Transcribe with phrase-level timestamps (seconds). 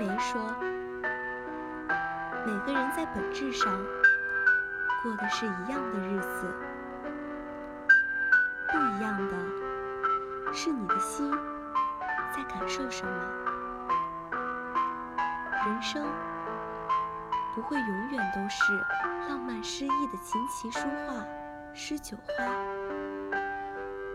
[0.00, 0.40] 梅说
[2.46, 3.70] ：“每个人在本质上
[5.02, 6.54] 过的是一样的日子，
[8.72, 9.34] 不一样的
[10.54, 11.30] 是你的心
[12.34, 13.12] 在感受什么。
[15.66, 16.02] 人生
[17.54, 18.72] 不会永远都是
[19.28, 21.22] 浪漫诗意的琴棋书画
[21.74, 22.46] 诗酒花，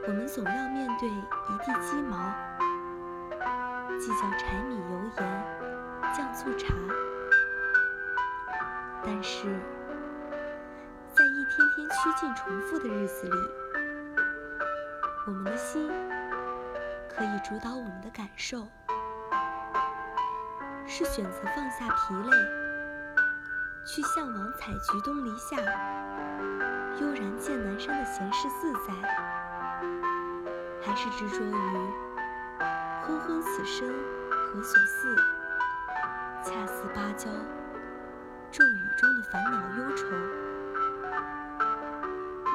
[0.08, 2.18] 我们总要面对一地鸡毛，
[4.00, 5.35] 计较柴米油盐
[9.08, 9.44] 但是，
[11.14, 13.38] 在一天天趋近重复的日子里，
[15.28, 15.92] 我们的心
[17.08, 18.68] 可以主导我们的感受，
[20.88, 22.36] 是选择放下疲累，
[23.86, 25.56] 去向往采菊东篱下，
[27.00, 28.94] 悠然见南山的闲适自在，
[30.84, 31.52] 还是执着于
[33.04, 33.88] 昏昏此生
[34.48, 35.16] 何所似，
[36.44, 37.30] 恰似芭蕉。
[38.58, 40.06] 咒语中的烦恼忧愁。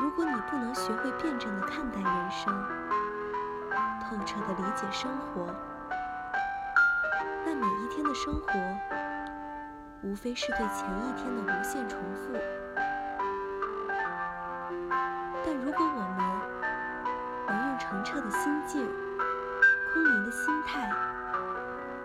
[0.01, 2.65] 如果你不能学会辩证的看待人生，
[4.01, 5.55] 透彻的理解生活，
[7.45, 8.51] 那每一天的生活，
[10.01, 12.33] 无非是对前一天的无限重复。
[15.45, 16.19] 但如果我们
[17.47, 18.89] 能用澄澈的心境、
[19.92, 20.91] 空灵的心态，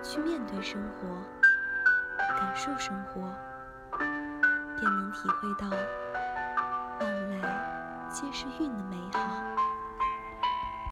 [0.03, 1.07] 去面对生活，
[2.37, 3.33] 感受生活。
[5.15, 5.69] 体会到
[6.99, 9.64] 万来皆是运的美好。